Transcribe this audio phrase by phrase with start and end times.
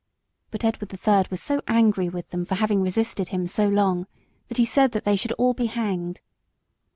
[0.49, 4.07] But Edward the Third was so angry with them for having resisted him so long,
[4.47, 6.21] that he said that they should all be hanged.